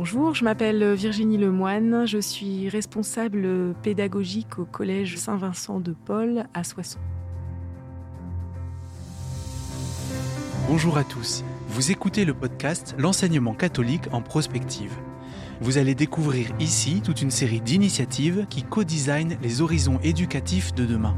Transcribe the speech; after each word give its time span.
Bonjour, 0.00 0.34
je 0.34 0.44
m'appelle 0.44 0.94
Virginie 0.94 1.36
Lemoine, 1.36 2.06
je 2.06 2.16
suis 2.16 2.70
responsable 2.70 3.74
pédagogique 3.82 4.58
au 4.58 4.64
Collège 4.64 5.18
Saint-Vincent 5.18 5.78
de 5.78 5.94
Paul 6.06 6.46
à 6.54 6.64
Soissons. 6.64 7.00
Bonjour 10.68 10.96
à 10.96 11.04
tous, 11.04 11.44
vous 11.68 11.90
écoutez 11.90 12.24
le 12.24 12.32
podcast 12.32 12.94
L'enseignement 12.96 13.52
catholique 13.52 14.04
en 14.10 14.22
prospective. 14.22 14.94
Vous 15.60 15.76
allez 15.76 15.94
découvrir 15.94 16.48
ici 16.60 17.02
toute 17.04 17.20
une 17.20 17.30
série 17.30 17.60
d'initiatives 17.60 18.46
qui 18.48 18.62
co-designent 18.62 19.36
les 19.42 19.60
horizons 19.60 20.00
éducatifs 20.02 20.72
de 20.72 20.86
demain. 20.86 21.14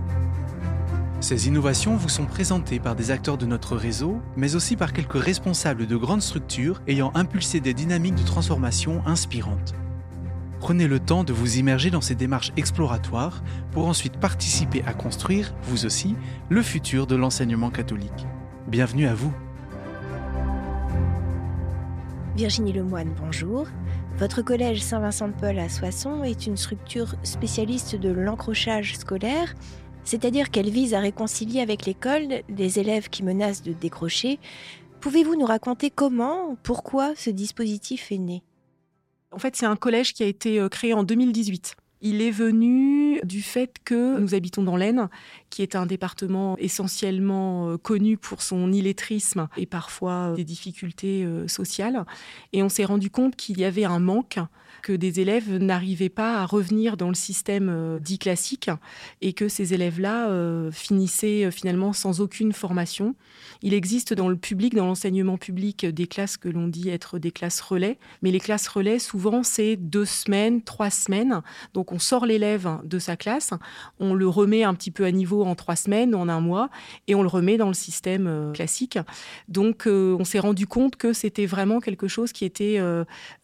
Ces 1.22 1.46
innovations 1.46 1.94
vous 1.94 2.08
sont 2.08 2.26
présentées 2.26 2.80
par 2.80 2.96
des 2.96 3.12
acteurs 3.12 3.38
de 3.38 3.46
notre 3.46 3.76
réseau, 3.76 4.20
mais 4.36 4.56
aussi 4.56 4.74
par 4.74 4.92
quelques 4.92 5.22
responsables 5.22 5.86
de 5.86 5.94
grandes 5.94 6.20
structures 6.20 6.82
ayant 6.88 7.12
impulsé 7.14 7.60
des 7.60 7.74
dynamiques 7.74 8.16
de 8.16 8.24
transformation 8.24 9.06
inspirantes. 9.06 9.72
Prenez 10.58 10.88
le 10.88 10.98
temps 10.98 11.22
de 11.22 11.32
vous 11.32 11.58
immerger 11.58 11.90
dans 11.90 12.00
ces 12.00 12.16
démarches 12.16 12.50
exploratoires 12.56 13.40
pour 13.70 13.86
ensuite 13.86 14.16
participer 14.16 14.82
à 14.84 14.94
construire, 14.94 15.54
vous 15.62 15.86
aussi, 15.86 16.16
le 16.48 16.60
futur 16.60 17.06
de 17.06 17.14
l'enseignement 17.14 17.70
catholique. 17.70 18.26
Bienvenue 18.66 19.06
à 19.06 19.14
vous. 19.14 19.32
Virginie 22.34 22.72
Lemoine, 22.72 23.14
bonjour. 23.20 23.68
Votre 24.18 24.42
collège 24.42 24.82
Saint-Vincent-de-Paul 24.82 25.60
à 25.60 25.68
Soissons 25.68 26.24
est 26.24 26.48
une 26.48 26.56
structure 26.56 27.14
spécialiste 27.22 27.94
de 27.94 28.10
l'encrochage 28.10 28.96
scolaire 28.96 29.54
c'est-à-dire 30.04 30.50
qu'elle 30.50 30.70
vise 30.70 30.94
à 30.94 31.00
réconcilier 31.00 31.60
avec 31.60 31.86
l'école 31.86 32.42
des 32.48 32.78
élèves 32.78 33.08
qui 33.08 33.22
menacent 33.22 33.62
de 33.62 33.72
décrocher. 33.72 34.38
Pouvez-vous 35.00 35.36
nous 35.36 35.46
raconter 35.46 35.90
comment, 35.90 36.56
pourquoi 36.62 37.14
ce 37.16 37.30
dispositif 37.30 38.12
est 38.12 38.18
né? 38.18 38.42
En 39.32 39.38
fait, 39.38 39.56
c'est 39.56 39.66
un 39.66 39.76
collège 39.76 40.12
qui 40.12 40.22
a 40.22 40.26
été 40.26 40.60
euh, 40.60 40.68
créé 40.68 40.92
en 40.94 41.04
2018. 41.04 41.74
Il 42.02 42.20
est 42.20 42.30
venu 42.30 43.01
du 43.24 43.42
fait 43.42 43.76
que 43.84 44.18
nous 44.18 44.34
habitons 44.34 44.62
dans 44.62 44.76
l'Aisne, 44.76 45.08
qui 45.50 45.62
est 45.62 45.76
un 45.76 45.86
département 45.86 46.56
essentiellement 46.58 47.70
euh, 47.70 47.76
connu 47.76 48.16
pour 48.16 48.42
son 48.42 48.72
illettrisme 48.72 49.48
et 49.56 49.66
parfois 49.66 50.32
des 50.34 50.44
difficultés 50.44 51.24
euh, 51.24 51.48
sociales. 51.48 52.04
Et 52.52 52.62
on 52.62 52.68
s'est 52.68 52.84
rendu 52.84 53.10
compte 53.10 53.36
qu'il 53.36 53.58
y 53.58 53.64
avait 53.64 53.84
un 53.84 53.98
manque 53.98 54.38
que 54.82 54.92
des 54.92 55.20
élèves 55.20 55.56
n'arrivaient 55.56 56.08
pas 56.08 56.40
à 56.40 56.46
revenir 56.46 56.96
dans 56.96 57.08
le 57.08 57.14
système 57.14 57.68
euh, 57.70 57.98
dit 57.98 58.18
classique 58.18 58.70
et 59.20 59.32
que 59.32 59.48
ces 59.48 59.74
élèves-là 59.74 60.28
euh, 60.28 60.70
finissaient 60.70 61.44
euh, 61.44 61.50
finalement 61.50 61.92
sans 61.92 62.20
aucune 62.20 62.52
formation. 62.52 63.14
Il 63.62 63.74
existe 63.74 64.12
dans 64.12 64.28
le 64.28 64.36
public, 64.36 64.74
dans 64.74 64.86
l'enseignement 64.86 65.38
public, 65.38 65.86
des 65.86 66.06
classes 66.06 66.36
que 66.36 66.48
l'on 66.48 66.66
dit 66.66 66.88
être 66.88 67.18
des 67.18 67.30
classes 67.30 67.60
relais, 67.60 67.98
mais 68.22 68.30
les 68.32 68.40
classes 68.40 68.66
relais, 68.66 68.98
souvent, 68.98 69.42
c'est 69.42 69.76
deux 69.76 70.04
semaines, 70.04 70.62
trois 70.62 70.90
semaines. 70.90 71.42
Donc 71.74 71.92
on 71.92 71.98
sort 71.98 72.26
l'élève 72.26 72.68
de 72.84 72.98
sa 73.02 73.16
classe, 73.16 73.50
on 74.00 74.14
le 74.14 74.28
remet 74.28 74.64
un 74.64 74.74
petit 74.74 74.90
peu 74.90 75.04
à 75.04 75.10
niveau 75.10 75.44
en 75.44 75.54
trois 75.54 75.76
semaines, 75.76 76.14
en 76.14 76.28
un 76.28 76.40
mois, 76.40 76.70
et 77.06 77.14
on 77.14 77.22
le 77.22 77.28
remet 77.28 77.56
dans 77.58 77.68
le 77.68 77.74
système 77.74 78.52
classique. 78.54 78.98
Donc 79.48 79.84
on 79.86 80.24
s'est 80.24 80.38
rendu 80.38 80.66
compte 80.66 80.96
que 80.96 81.12
c'était 81.12 81.46
vraiment 81.46 81.80
quelque 81.80 82.08
chose 82.08 82.32
qui 82.32 82.44
était... 82.44 82.80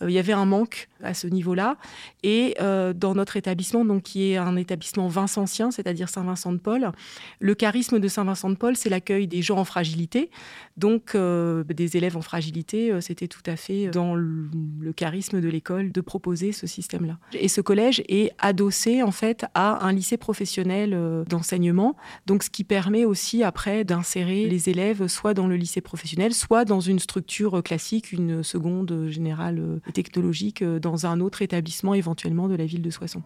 il 0.00 0.10
y 0.10 0.18
avait 0.18 0.32
un 0.32 0.46
manque 0.46 0.88
à 1.02 1.14
ce 1.14 1.26
niveau-là. 1.26 1.76
Et 2.22 2.54
euh, 2.60 2.92
dans 2.92 3.14
notre 3.14 3.36
établissement, 3.36 3.84
donc, 3.84 4.02
qui 4.02 4.30
est 4.32 4.36
un 4.36 4.56
établissement 4.56 5.08
vincentien, 5.08 5.70
c'est-à-dire 5.70 6.08
Saint-Vincent-de-Paul, 6.08 6.92
le 7.40 7.54
charisme 7.54 7.98
de 7.98 8.08
Saint-Vincent-de-Paul, 8.08 8.76
c'est 8.76 8.88
l'accueil 8.88 9.26
des 9.26 9.42
gens 9.42 9.58
en 9.58 9.64
fragilité. 9.64 10.30
Donc, 10.76 11.14
euh, 11.14 11.64
des 11.64 11.96
élèves 11.96 12.16
en 12.16 12.22
fragilité, 12.22 12.92
euh, 12.92 13.00
c'était 13.00 13.28
tout 13.28 13.42
à 13.46 13.56
fait 13.56 13.88
dans 13.88 14.14
le, 14.14 14.48
charisme 14.96 15.40
de 15.40 15.48
l'école 15.48 15.92
de 15.92 16.00
proposer 16.00 16.52
ce 16.52 16.66
système-là. 16.66 17.18
Et 17.32 17.48
ce 17.48 17.60
collège 17.60 18.02
est 18.08 18.32
adossé, 18.38 19.02
en 19.02 19.10
fait, 19.10 19.44
à 19.54 19.86
un 19.86 19.92
lycée 19.92 20.16
professionnel 20.16 21.24
d'enseignement. 21.28 21.96
Donc, 22.26 22.42
ce 22.42 22.50
qui 22.50 22.64
permet 22.64 23.04
aussi, 23.04 23.42
après, 23.42 23.84
d'insérer 23.84 24.46
les 24.46 24.68
élèves 24.68 25.06
soit 25.06 25.34
dans 25.34 25.46
le 25.46 25.56
lycée 25.56 25.80
professionnel, 25.80 26.34
soit 26.34 26.64
dans 26.64 26.80
une 26.80 26.98
structure 26.98 27.62
classique, 27.62 28.12
une 28.12 28.42
seconde 28.42 29.06
générale 29.08 29.80
technologique, 29.94 30.64
dans 30.64 31.06
un 31.06 31.20
autre 31.20 31.42
établissement 31.42 31.94
éventuellement 31.94 32.48
de 32.48 32.54
la 32.54 32.66
ville 32.66 32.82
de 32.82 32.90
Soissons. 32.90 33.22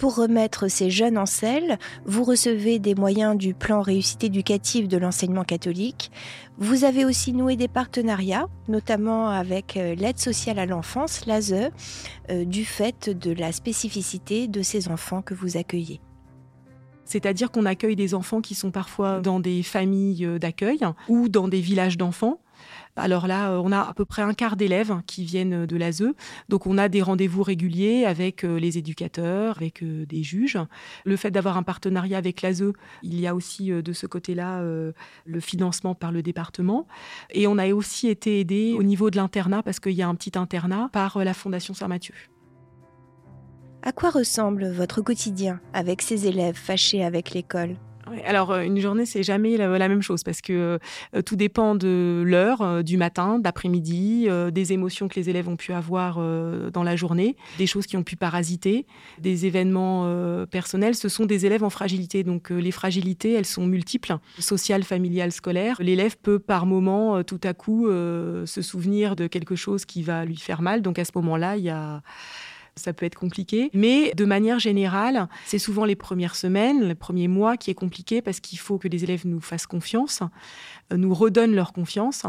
Pour 0.00 0.16
remettre 0.16 0.68
ces 0.68 0.88
jeunes 0.88 1.18
en 1.18 1.26
selle, 1.26 1.78
vous 2.06 2.24
recevez 2.24 2.78
des 2.78 2.94
moyens 2.94 3.36
du 3.36 3.52
plan 3.52 3.82
réussite 3.82 4.24
éducative 4.24 4.88
de 4.88 4.96
l'enseignement 4.96 5.44
catholique. 5.44 6.10
Vous 6.56 6.84
avez 6.84 7.04
aussi 7.04 7.34
noué 7.34 7.56
des 7.56 7.68
partenariats, 7.68 8.48
notamment 8.66 9.28
avec 9.28 9.76
euh, 9.76 9.94
l'aide 9.94 10.18
sociale 10.18 10.58
à 10.58 10.64
l'enfance, 10.64 11.26
l'ASE, 11.26 11.52
euh, 12.30 12.46
du 12.46 12.64
fait 12.64 13.10
de 13.10 13.32
la 13.32 13.52
spécificité 13.52 14.48
de 14.48 14.62
ces 14.62 14.88
enfants 14.88 15.20
que 15.20 15.34
vous 15.34 15.58
accueillez. 15.58 16.00
C'est-à-dire 17.10 17.50
qu'on 17.50 17.66
accueille 17.66 17.96
des 17.96 18.14
enfants 18.14 18.40
qui 18.40 18.54
sont 18.54 18.70
parfois 18.70 19.20
dans 19.20 19.40
des 19.40 19.62
familles 19.62 20.24
euh, 20.24 20.38
d'accueil 20.38 20.80
ou 21.08 21.28
dans 21.28 21.48
des 21.48 21.60
villages 21.60 21.98
d'enfants 21.98 22.40
alors 22.96 23.26
là, 23.26 23.50
euh, 23.50 23.62
on 23.62 23.72
a 23.72 23.80
à 23.80 23.94
peu 23.94 24.04
près 24.04 24.22
un 24.22 24.34
quart 24.34 24.56
d'élèves 24.56 25.00
qui 25.06 25.24
viennent 25.24 25.66
de 25.66 25.76
l'ASE. 25.76 26.04
Donc 26.48 26.66
on 26.66 26.78
a 26.78 26.88
des 26.88 27.02
rendez-vous 27.02 27.42
réguliers 27.42 28.04
avec 28.04 28.44
euh, 28.44 28.58
les 28.58 28.78
éducateurs, 28.78 29.56
avec 29.56 29.82
euh, 29.82 30.04
des 30.06 30.22
juges. 30.22 30.58
Le 31.04 31.16
fait 31.16 31.30
d'avoir 31.30 31.56
un 31.56 31.62
partenariat 31.62 32.18
avec 32.18 32.42
l'ASE, 32.42 32.72
il 33.02 33.20
y 33.20 33.26
a 33.26 33.34
aussi 33.34 33.70
de 33.70 33.92
ce 33.92 34.06
côté-là 34.06 34.62
le 34.62 35.40
financement 35.40 35.94
par 35.94 36.12
le 36.12 36.22
département. 36.22 36.86
Et 37.30 37.46
on 37.46 37.58
a 37.58 37.68
aussi 37.72 38.08
été 38.08 38.40
aidé 38.40 38.74
au 38.78 38.82
niveau 38.82 39.10
de 39.10 39.16
l'internat, 39.16 39.62
parce 39.62 39.80
qu'il 39.80 39.92
y 39.92 40.02
a 40.02 40.08
un 40.08 40.14
petit 40.14 40.36
internat, 40.38 40.88
par 40.92 41.22
la 41.24 41.34
Fondation 41.34 41.74
Saint-Mathieu. 41.74 42.14
À 43.82 43.92
quoi 43.92 44.10
ressemble 44.10 44.70
votre 44.70 45.00
quotidien 45.00 45.58
avec 45.72 46.02
ces 46.02 46.26
élèves 46.26 46.54
fâchés 46.54 47.02
avec 47.02 47.30
l'école? 47.30 47.76
Alors, 48.26 48.50
euh, 48.50 48.62
une 48.62 48.78
journée, 48.78 49.06
c'est 49.06 49.22
jamais 49.22 49.56
la, 49.56 49.88
même 49.88 50.02
chose 50.02 50.22
parce 50.22 50.40
que 50.40 50.78
euh, 51.14 51.22
tout 51.22 51.36
dépend 51.36 51.74
de 51.74 52.22
l'heure, 52.26 52.60
euh, 52.62 52.82
du 52.82 52.96
matin, 52.96 53.38
d'après-midi, 53.38 54.28
des 54.52 54.72
émotions 54.72 55.08
que 55.08 55.14
les 55.14 55.30
élèves 55.30 55.48
ont 55.48 55.56
pu 55.56 55.72
avoir 55.72 56.16
dans 56.16 56.82
la 56.82 56.96
journée, 56.96 57.36
des 57.58 57.66
choses 57.66 57.86
qui 57.86 57.96
ont 57.96 58.02
pu 58.02 58.16
parasiter, 58.16 58.86
des 59.18 59.46
événements 59.46 60.44
personnels. 60.46 60.94
Ce 60.94 61.08
sont 61.08 61.26
des 61.26 61.46
élèves 61.46 61.64
en 61.64 61.70
fragilité. 61.70 62.22
Donc, 62.22 62.50
les 62.50 62.70
fragilités, 62.70 63.32
elles 63.32 63.46
sont 63.46 63.66
multiples, 63.66 64.16
sociales, 64.38 64.82
familiales, 64.82 65.32
scolaires. 65.32 65.76
L'élève 65.80 66.16
peut 66.18 66.38
par 66.38 66.66
moment, 66.66 67.22
tout 67.22 67.40
à 67.42 67.54
coup, 67.54 67.88
se 67.88 68.62
souvenir 68.62 69.16
de 69.16 69.26
quelque 69.26 69.56
chose 69.56 69.84
qui 69.84 70.02
va 70.02 70.24
lui 70.24 70.36
faire 70.36 70.62
mal. 70.62 70.82
Donc, 70.82 70.98
à 70.98 71.04
ce 71.04 71.12
moment-là, 71.14 71.56
il 71.56 71.64
y 71.64 71.70
a 71.70 72.02
ça 72.76 72.92
peut 72.92 73.06
être 73.06 73.18
compliqué. 73.18 73.70
Mais 73.74 74.12
de 74.14 74.24
manière 74.24 74.58
générale, 74.58 75.28
c'est 75.46 75.58
souvent 75.58 75.84
les 75.84 75.96
premières 75.96 76.36
semaines, 76.36 76.84
les 76.84 76.94
premiers 76.94 77.28
mois 77.28 77.56
qui 77.56 77.70
est 77.70 77.74
compliqué 77.74 78.22
parce 78.22 78.40
qu'il 78.40 78.58
faut 78.58 78.78
que 78.78 78.88
les 78.88 79.04
élèves 79.04 79.26
nous 79.26 79.40
fassent 79.40 79.66
confiance, 79.66 80.22
euh, 80.92 80.96
nous 80.96 81.14
redonnent 81.14 81.54
leur 81.54 81.72
confiance. 81.72 82.24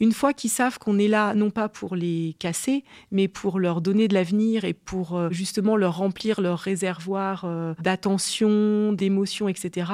Une 0.00 0.12
fois 0.12 0.32
qu'ils 0.32 0.50
savent 0.50 0.78
qu'on 0.78 0.98
est 0.98 1.08
là, 1.08 1.34
non 1.34 1.50
pas 1.50 1.68
pour 1.68 1.96
les 1.96 2.36
casser, 2.38 2.84
mais 3.10 3.28
pour 3.28 3.58
leur 3.58 3.80
donner 3.80 4.08
de 4.08 4.14
l'avenir 4.14 4.64
et 4.64 4.74
pour 4.74 5.16
euh, 5.16 5.30
justement 5.30 5.76
leur 5.76 5.96
remplir 5.96 6.40
leur 6.40 6.58
réservoir 6.58 7.44
euh, 7.44 7.74
d'attention, 7.80 8.92
d'émotion, 8.92 9.48
etc., 9.48 9.90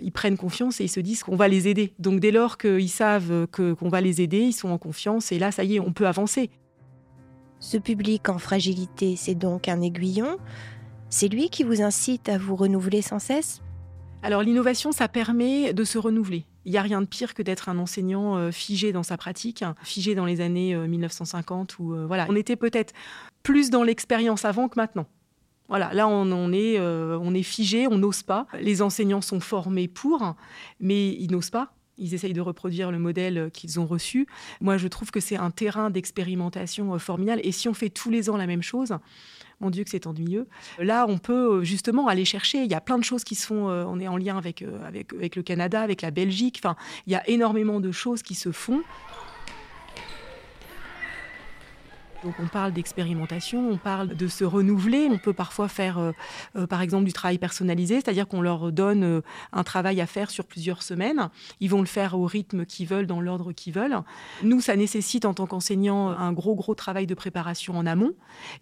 ils 0.00 0.12
prennent 0.12 0.36
confiance 0.36 0.80
et 0.80 0.84
ils 0.84 0.88
se 0.88 1.00
disent 1.00 1.22
qu'on 1.22 1.36
va 1.36 1.48
les 1.48 1.68
aider. 1.68 1.92
Donc 1.98 2.20
dès 2.20 2.30
lors 2.30 2.58
qu'ils 2.58 2.88
savent 2.88 3.46
qu'on 3.52 3.88
va 3.88 4.00
les 4.00 4.20
aider, 4.20 4.40
ils 4.40 4.52
sont 4.52 4.70
en 4.70 4.78
confiance 4.78 5.32
et 5.32 5.38
là, 5.38 5.52
ça 5.52 5.64
y 5.64 5.76
est, 5.76 5.80
on 5.80 5.92
peut 5.92 6.06
avancer. 6.06 6.50
Ce 7.60 7.76
public 7.76 8.30
en 8.30 8.38
fragilité, 8.38 9.16
c'est 9.16 9.34
donc 9.34 9.68
un 9.68 9.82
aiguillon. 9.82 10.38
C'est 11.10 11.28
lui 11.28 11.50
qui 11.50 11.62
vous 11.62 11.82
incite 11.82 12.30
à 12.30 12.38
vous 12.38 12.56
renouveler 12.56 13.02
sans 13.02 13.18
cesse? 13.18 13.60
Alors 14.22 14.42
l'innovation, 14.42 14.92
ça 14.92 15.08
permet 15.08 15.74
de 15.74 15.84
se 15.84 15.98
renouveler. 15.98 16.46
Il 16.64 16.72
n'y 16.72 16.78
a 16.78 16.82
rien 16.82 17.02
de 17.02 17.06
pire 17.06 17.34
que 17.34 17.42
d'être 17.42 17.68
un 17.68 17.78
enseignant 17.78 18.36
euh, 18.36 18.50
figé 18.50 18.92
dans 18.92 19.02
sa 19.02 19.18
pratique, 19.18 19.62
figé 19.82 20.14
dans 20.14 20.24
les 20.24 20.40
années 20.40 20.74
1950 20.74 21.72
euh, 21.72 21.82
où 21.82 21.94
euh, 21.94 22.06
voilà, 22.06 22.26
on 22.30 22.36
était 22.36 22.56
peut-être 22.56 22.94
plus 23.42 23.68
dans 23.68 23.82
l'expérience 23.82 24.46
avant 24.46 24.68
que 24.68 24.76
maintenant. 24.76 25.06
Voilà, 25.68 25.92
là 25.92 26.08
on, 26.08 26.52
est, 26.52 26.80
on 26.80 27.32
est 27.32 27.44
figé, 27.44 27.86
on 27.86 27.96
n'ose 27.96 28.24
pas. 28.24 28.48
Les 28.60 28.82
enseignants 28.82 29.20
sont 29.20 29.38
formés 29.38 29.86
pour, 29.86 30.34
mais 30.80 31.10
ils 31.10 31.30
n'osent 31.30 31.50
pas 31.50 31.72
ils 31.98 32.14
essayent 32.14 32.32
de 32.32 32.40
reproduire 32.40 32.90
le 32.90 32.98
modèle 32.98 33.50
qu'ils 33.52 33.78
ont 33.78 33.86
reçu. 33.86 34.26
Moi, 34.60 34.76
je 34.76 34.88
trouve 34.88 35.10
que 35.10 35.20
c'est 35.20 35.36
un 35.36 35.50
terrain 35.50 35.90
d'expérimentation 35.90 36.94
euh, 36.94 36.98
formidable. 36.98 37.40
Et 37.44 37.52
si 37.52 37.68
on 37.68 37.74
fait 37.74 37.90
tous 37.90 38.10
les 38.10 38.30
ans 38.30 38.36
la 38.36 38.46
même 38.46 38.62
chose, 38.62 38.96
mon 39.60 39.70
Dieu 39.70 39.84
que 39.84 39.90
c'est 39.90 40.06
ennuyeux. 40.06 40.46
Là, 40.78 41.06
on 41.08 41.18
peut 41.18 41.58
euh, 41.58 41.64
justement 41.64 42.08
aller 42.08 42.24
chercher. 42.24 42.62
Il 42.64 42.70
y 42.70 42.74
a 42.74 42.80
plein 42.80 42.98
de 42.98 43.04
choses 43.04 43.24
qui 43.24 43.34
se 43.34 43.46
font. 43.46 43.68
Euh, 43.68 43.84
on 43.86 44.00
est 44.00 44.08
en 44.08 44.16
lien 44.16 44.38
avec, 44.38 44.64
avec, 44.86 45.12
avec 45.12 45.36
le 45.36 45.42
Canada, 45.42 45.82
avec 45.82 46.02
la 46.02 46.10
Belgique. 46.10 46.60
Enfin, 46.62 46.76
il 47.06 47.12
y 47.12 47.16
a 47.16 47.28
énormément 47.28 47.80
de 47.80 47.92
choses 47.92 48.22
qui 48.22 48.34
se 48.34 48.52
font. 48.52 48.82
Donc 52.24 52.34
on 52.38 52.46
parle 52.46 52.72
d'expérimentation, 52.72 53.70
on 53.70 53.78
parle 53.78 54.08
de 54.08 54.28
se 54.28 54.44
renouveler. 54.44 55.08
On 55.10 55.18
peut 55.18 55.32
parfois 55.32 55.68
faire, 55.68 55.98
euh, 55.98 56.12
euh, 56.56 56.66
par 56.66 56.82
exemple, 56.82 57.04
du 57.04 57.12
travail 57.12 57.38
personnalisé, 57.38 57.94
c'est-à-dire 57.96 58.28
qu'on 58.28 58.42
leur 58.42 58.72
donne 58.72 59.04
euh, 59.04 59.20
un 59.52 59.64
travail 59.64 60.00
à 60.00 60.06
faire 60.06 60.30
sur 60.30 60.44
plusieurs 60.44 60.82
semaines. 60.82 61.30
Ils 61.60 61.70
vont 61.70 61.80
le 61.80 61.86
faire 61.86 62.18
au 62.18 62.26
rythme 62.26 62.66
qu'ils 62.66 62.86
veulent, 62.86 63.06
dans 63.06 63.20
l'ordre 63.20 63.52
qu'ils 63.52 63.72
veulent. 63.72 63.96
Nous, 64.42 64.60
ça 64.60 64.76
nécessite 64.76 65.24
en 65.24 65.32
tant 65.32 65.46
qu'enseignant 65.46 66.10
un 66.10 66.32
gros, 66.32 66.54
gros 66.54 66.74
travail 66.74 67.06
de 67.06 67.14
préparation 67.14 67.76
en 67.76 67.86
amont. 67.86 68.12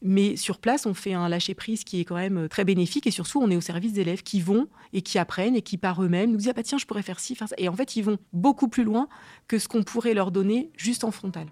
Mais 0.02 0.37
sur 0.37 0.58
place, 0.58 0.87
on 0.87 0.94
fait 0.94 1.14
un 1.14 1.28
lâcher-prise 1.28 1.82
qui 1.82 2.00
est 2.00 2.05
quand 2.05 2.16
même 2.16 2.49
très 2.49 2.64
bénéfique. 2.64 3.06
Et 3.06 3.10
surtout, 3.10 3.40
on 3.43 3.50
est 3.50 3.56
au 3.56 3.60
service 3.60 3.93
d'élèves 3.93 4.22
qui 4.22 4.40
vont 4.40 4.69
et 4.93 5.02
qui 5.02 5.19
apprennent 5.19 5.56
et 5.56 5.62
qui 5.62 5.78
par 5.78 6.02
eux-mêmes 6.02 6.31
nous 6.31 6.37
disent, 6.37 6.49
ah 6.50 6.52
bah 6.52 6.62
tiens, 6.62 6.78
je 6.78 6.87
pourrais 6.87 7.02
faire 7.02 7.19
ci, 7.19 7.34
faire 7.34 7.49
ça. 7.49 7.56
Et 7.58 7.69
en 7.69 7.75
fait, 7.75 7.96
ils 7.96 8.02
vont 8.02 8.19
beaucoup 8.32 8.69
plus 8.69 8.84
loin 8.84 9.08
que 9.49 9.58
ce 9.58 9.66
qu'on 9.66 9.82
pourrait 9.82 10.14
leur 10.14 10.31
donner 10.31 10.70
juste 10.76 11.02
en 11.02 11.10
frontal. 11.10 11.46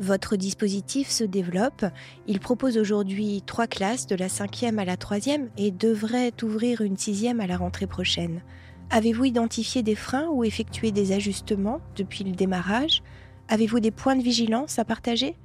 Votre 0.00 0.34
dispositif 0.36 1.08
se 1.08 1.22
développe. 1.22 1.84
Il 2.26 2.40
propose 2.40 2.78
aujourd'hui 2.78 3.42
trois 3.46 3.68
classes 3.68 4.06
de 4.06 4.16
la 4.16 4.28
cinquième 4.28 4.80
à 4.80 4.84
la 4.84 4.96
troisième 4.96 5.50
et 5.56 5.70
devrait 5.70 6.32
ouvrir 6.42 6.80
une 6.80 6.96
sixième 6.96 7.40
à 7.40 7.46
la 7.46 7.56
rentrée 7.56 7.86
prochaine. 7.86 8.42
Avez-vous 8.90 9.24
identifié 9.24 9.82
des 9.82 9.94
freins 9.94 10.28
ou 10.32 10.42
effectué 10.42 10.90
des 10.90 11.12
ajustements 11.12 11.80
depuis 11.96 12.24
le 12.24 12.32
démarrage? 12.32 13.02
Avez-vous 13.48 13.80
des 13.80 13.92
points 13.92 14.16
de 14.16 14.22
vigilance 14.22 14.78
à 14.78 14.84
partager? 14.84 15.36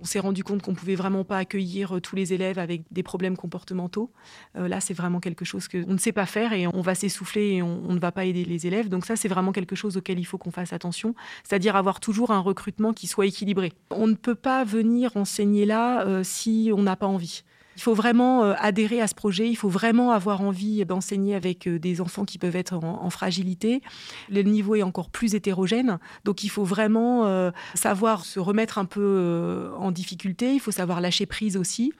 On 0.00 0.04
s'est 0.04 0.20
rendu 0.20 0.44
compte 0.44 0.62
qu'on 0.62 0.74
pouvait 0.74 0.94
vraiment 0.94 1.24
pas 1.24 1.38
accueillir 1.38 1.96
euh, 1.96 2.00
tous 2.00 2.16
les 2.16 2.32
élèves 2.32 2.58
avec 2.58 2.82
des 2.90 3.02
problèmes 3.02 3.36
comportementaux. 3.36 4.10
Euh, 4.56 4.68
là, 4.68 4.80
c'est 4.80 4.94
vraiment 4.94 5.20
quelque 5.20 5.44
chose 5.44 5.68
qu'on 5.68 5.92
ne 5.92 5.98
sait 5.98 6.12
pas 6.12 6.26
faire 6.26 6.52
et 6.52 6.66
on 6.66 6.80
va 6.80 6.94
s'essouffler 6.94 7.54
et 7.54 7.62
on, 7.62 7.92
ne 7.92 7.98
va 7.98 8.12
pas 8.12 8.24
aider 8.24 8.44
les 8.44 8.66
élèves. 8.66 8.88
Donc 8.88 9.06
ça, 9.06 9.16
c'est 9.16 9.28
vraiment 9.28 9.52
quelque 9.52 9.76
chose 9.76 9.96
auquel 9.96 10.18
il 10.18 10.24
faut 10.24 10.38
qu'on 10.38 10.50
fasse 10.50 10.72
attention, 10.72 11.14
c'est-à-dire 11.44 11.76
avoir 11.76 12.00
toujours 12.00 12.30
un 12.30 12.40
recrutement 12.40 12.92
qui 12.92 13.06
soit 13.06 13.26
équilibré. 13.26 13.72
On 13.90 14.06
ne 14.06 14.14
peut 14.14 14.34
pas 14.34 14.64
venir 14.64 15.16
enseigner 15.16 15.64
là 15.64 16.06
euh, 16.06 16.22
si 16.22 16.70
on 16.74 16.82
n'a 16.82 16.96
pas 16.96 17.06
envie. 17.06 17.42
Il 17.76 17.82
faut 17.82 17.94
vraiment 17.94 18.42
euh, 18.42 18.54
adhérer 18.58 19.00
à 19.00 19.06
ce 19.06 19.14
projet, 19.14 19.48
il 19.48 19.54
faut 19.54 19.68
vraiment 19.68 20.10
avoir 20.12 20.40
envie 20.40 20.84
d'enseigner 20.84 21.34
avec 21.34 21.68
euh, 21.68 21.78
des 21.78 22.00
enfants 22.00 22.24
qui 22.24 22.38
peuvent 22.38 22.56
être 22.56 22.74
en, 22.74 23.10
fragilité. 23.10 23.82
Le 24.30 24.42
niveau 24.42 24.74
est 24.74 24.82
encore 24.82 25.10
plus 25.10 25.34
hétérogène, 25.34 25.98
donc 26.24 26.42
il 26.42 26.48
faut 26.48 26.64
vraiment 26.64 27.26
euh, 27.26 27.50
savoir 27.74 28.24
se 28.24 28.40
remettre 28.40 28.78
un 28.78 28.84
peu 28.84 29.70
en 29.78 29.90
difficulté, 29.90 30.54
il 30.54 30.60
faut 30.60 30.70
savoir 30.70 31.00
lâcher 31.00 31.24
prise 31.24 31.56
aussi, 31.56 31.92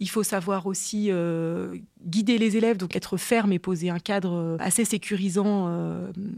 il 0.00 0.10
faut 0.10 0.22
savoir 0.22 0.66
aussi 0.66 1.10
guider 2.04 2.38
les 2.38 2.56
élèves, 2.56 2.76
donc 2.76 2.96
être 2.96 3.16
ferme 3.16 3.52
et 3.52 3.58
poser 3.58 3.90
un 3.90 3.98
cadre 3.98 4.56
assez 4.58 4.84
sécurisant 4.84 5.70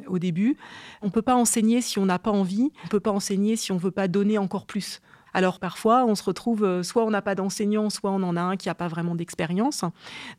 au 0.06 0.18
début. 0.18 0.56
On 1.02 1.06
ne 1.06 1.10
peut 1.10 1.22
pas 1.22 1.34
enseigner 1.34 1.80
si 1.80 1.98
on 1.98 2.06
n'a 2.06 2.18
pas 2.18 2.30
envie, 2.30 2.70
on 2.82 2.86
ne 2.86 2.90
peut 2.90 3.00
pas 3.00 3.10
enseigner 3.10 3.56
si 3.56 3.72
on 3.72 3.76
ne 3.76 3.80
veut 3.80 3.90
pas 3.90 4.06
donner 4.06 4.38
encore 4.38 4.66
plus. 4.66 5.00
Alors 5.32 5.58
parfois, 5.58 6.04
on 6.04 6.14
se 6.14 6.22
retrouve, 6.22 6.64
euh, 6.64 6.82
soit 6.82 7.04
on 7.04 7.10
n'a 7.10 7.22
pas 7.22 7.34
d'enseignant, 7.34 7.90
soit 7.90 8.10
on 8.10 8.22
en 8.22 8.36
a 8.36 8.40
un 8.40 8.56
qui 8.56 8.68
n'a 8.68 8.74
pas 8.74 8.88
vraiment 8.88 9.14
d'expérience. 9.14 9.84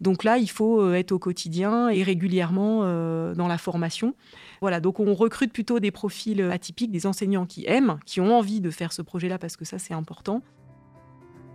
Donc 0.01 0.23
là, 0.23 0.37
il 0.37 0.49
faut 0.49 0.81
euh, 0.81 0.95
être 0.95 1.11
au 1.11 1.19
quotidien 1.19 1.89
et 1.89 2.03
régulièrement 2.03 2.81
euh, 2.83 3.33
dans 3.33 3.47
la 3.47 3.57
formation. 3.57 4.15
Voilà, 4.61 4.79
donc 4.79 4.99
on 4.99 5.13
recrute 5.13 5.53
plutôt 5.53 5.79
des 5.79 5.91
profils 5.91 6.41
atypiques, 6.41 6.91
des 6.91 7.05
enseignants 7.05 7.45
qui 7.45 7.65
aiment, 7.67 7.99
qui 8.05 8.21
ont 8.21 8.37
envie 8.37 8.61
de 8.61 8.69
faire 8.69 8.93
ce 8.93 9.01
projet-là 9.01 9.37
parce 9.37 9.57
que 9.57 9.65
ça, 9.65 9.79
c'est 9.79 9.93
important. 9.93 10.41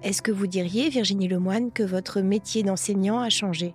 Est-ce 0.02 0.22
que 0.22 0.32
vous 0.32 0.46
diriez, 0.46 0.88
Virginie 0.88 1.28
Lemoine, 1.28 1.72
que 1.72 1.82
votre 1.82 2.20
métier 2.20 2.62
d'enseignant 2.62 3.20
a 3.20 3.30
changé? 3.30 3.74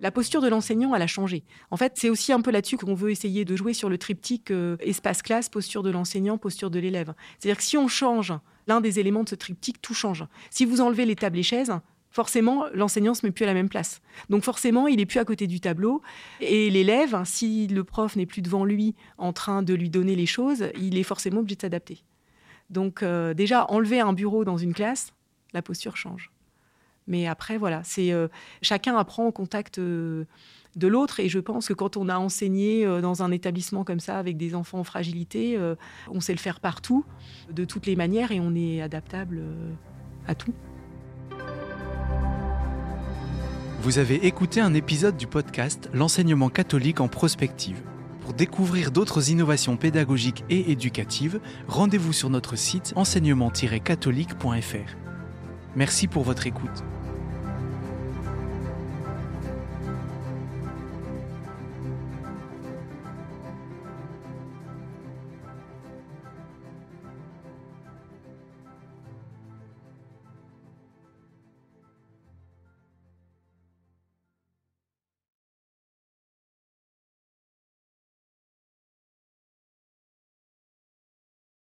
La 0.00 0.10
posture 0.10 0.40
de 0.40 0.48
l'enseignant, 0.48 0.94
elle 0.94 1.02
a 1.02 1.06
changé. 1.06 1.44
En 1.70 1.76
fait, 1.76 1.92
c'est 1.96 2.10
aussi 2.10 2.32
un 2.32 2.40
peu 2.40 2.50
là-dessus 2.50 2.76
qu'on 2.76 2.94
veut 2.94 3.10
essayer 3.10 3.44
de 3.44 3.56
jouer 3.56 3.72
sur 3.72 3.88
le 3.88 3.98
triptyque 3.98 4.50
euh, 4.50 4.76
espace-classe, 4.80 5.48
posture 5.48 5.82
de 5.82 5.90
l'enseignant, 5.90 6.38
posture 6.38 6.70
de 6.70 6.78
l'élève. 6.78 7.14
C'est-à-dire 7.38 7.56
que 7.56 7.62
si 7.62 7.76
on 7.76 7.88
change 7.88 8.32
l'un 8.66 8.80
des 8.80 9.00
éléments 9.00 9.24
de 9.24 9.28
ce 9.28 9.34
triptyque, 9.34 9.80
tout 9.80 9.94
change. 9.94 10.24
Si 10.50 10.64
vous 10.64 10.80
enlevez 10.80 11.06
les 11.06 11.16
tables 11.16 11.38
et 11.38 11.42
chaises, 11.42 11.72
forcément, 12.10 12.66
l'enseignant 12.74 13.14
se 13.14 13.24
met 13.24 13.32
plus 13.32 13.44
à 13.44 13.46
la 13.46 13.54
même 13.54 13.68
place. 13.68 14.00
Donc 14.28 14.42
forcément, 14.42 14.86
il 14.86 15.00
est 15.00 15.06
plus 15.06 15.20
à 15.20 15.24
côté 15.24 15.46
du 15.46 15.60
tableau. 15.60 16.02
Et 16.40 16.70
l'élève, 16.70 17.22
si 17.24 17.66
le 17.66 17.84
prof 17.84 18.16
n'est 18.16 18.26
plus 18.26 18.42
devant 18.42 18.64
lui 18.64 18.94
en 19.18 19.32
train 19.32 19.62
de 19.62 19.74
lui 19.74 19.90
donner 19.90 20.16
les 20.16 20.26
choses, 20.26 20.64
il 20.80 20.98
est 20.98 21.04
forcément 21.04 21.40
obligé 21.40 21.56
de 21.56 21.60
s'adapter. 21.62 22.02
Donc 22.70 23.02
euh, 23.02 23.34
déjà, 23.34 23.70
enlever 23.70 24.00
un 24.00 24.12
bureau 24.12 24.44
dans 24.44 24.56
une 24.56 24.74
classe, 24.74 25.12
la 25.52 25.62
posture 25.62 25.96
change. 25.96 26.30
Mais 27.06 27.26
après, 27.26 27.56
voilà, 27.56 27.82
c'est 27.84 28.12
euh, 28.12 28.28
chacun 28.62 28.96
apprend 28.96 29.26
au 29.26 29.32
contact 29.32 29.78
euh, 29.78 30.24
de 30.74 30.88
l'autre. 30.88 31.20
Et 31.20 31.28
je 31.28 31.38
pense 31.38 31.68
que 31.68 31.72
quand 31.72 31.96
on 31.96 32.08
a 32.08 32.18
enseigné 32.18 32.84
euh, 32.84 33.00
dans 33.00 33.22
un 33.22 33.30
établissement 33.30 33.84
comme 33.84 34.00
ça 34.00 34.18
avec 34.18 34.36
des 34.36 34.54
enfants 34.54 34.80
en 34.80 34.84
fragilité, 34.84 35.58
on 36.10 36.20
sait 36.20 36.32
le 36.32 36.38
faire 36.38 36.60
partout, 36.60 37.04
de 37.50 37.64
toutes 37.64 37.86
les 37.86 37.96
manières, 37.96 38.32
et 38.32 38.40
on 38.40 38.54
est 38.54 38.82
adaptable 38.82 39.42
à 40.26 40.34
tout. 40.34 40.52
Vous 43.80 43.98
avez 43.98 44.26
écouté 44.26 44.60
un 44.60 44.74
épisode 44.74 45.16
du 45.16 45.26
podcast 45.26 45.88
L'enseignement 45.92 46.48
catholique 46.48 47.00
en 47.00 47.08
prospective. 47.08 47.80
Pour 48.20 48.34
découvrir 48.34 48.90
d'autres 48.90 49.30
innovations 49.30 49.76
pédagogiques 49.76 50.44
et 50.50 50.72
éducatives, 50.72 51.40
rendez-vous 51.68 52.12
sur 52.12 52.28
notre 52.28 52.56
site 52.56 52.92
enseignement-catholique.fr. 52.96 54.96
Merci 55.76 56.08
pour 56.08 56.24
votre 56.24 56.48
écoute. 56.48 56.82